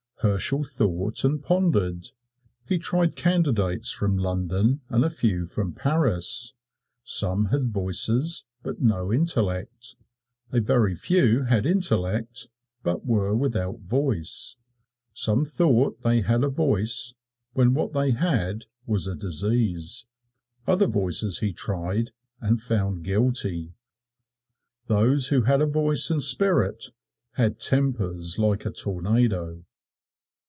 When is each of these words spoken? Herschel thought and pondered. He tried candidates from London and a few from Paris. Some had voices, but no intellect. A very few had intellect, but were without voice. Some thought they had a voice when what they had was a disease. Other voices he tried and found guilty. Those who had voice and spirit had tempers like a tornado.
Herschel 0.23 0.63
thought 0.63 1.23
and 1.23 1.41
pondered. 1.43 2.09
He 2.67 2.77
tried 2.77 3.15
candidates 3.15 3.89
from 3.89 4.19
London 4.19 4.81
and 4.87 5.03
a 5.03 5.09
few 5.09 5.47
from 5.47 5.73
Paris. 5.73 6.53
Some 7.03 7.45
had 7.45 7.73
voices, 7.73 8.45
but 8.61 8.79
no 8.79 9.11
intellect. 9.11 9.95
A 10.51 10.61
very 10.61 10.93
few 10.95 11.45
had 11.45 11.65
intellect, 11.65 12.49
but 12.83 13.03
were 13.03 13.35
without 13.35 13.79
voice. 13.79 14.57
Some 15.15 15.43
thought 15.43 16.03
they 16.03 16.21
had 16.21 16.43
a 16.43 16.49
voice 16.49 17.15
when 17.53 17.73
what 17.73 17.93
they 17.93 18.11
had 18.11 18.65
was 18.85 19.07
a 19.07 19.15
disease. 19.15 20.05
Other 20.67 20.85
voices 20.85 21.39
he 21.39 21.51
tried 21.51 22.11
and 22.39 22.61
found 22.61 23.03
guilty. 23.05 23.73
Those 24.85 25.29
who 25.29 25.41
had 25.41 25.67
voice 25.73 26.11
and 26.11 26.21
spirit 26.21 26.91
had 27.31 27.59
tempers 27.59 28.37
like 28.37 28.67
a 28.67 28.71
tornado. 28.71 29.65